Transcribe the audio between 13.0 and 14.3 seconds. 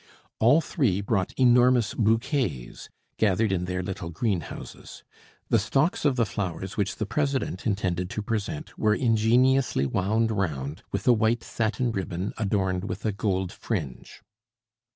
gold fringe.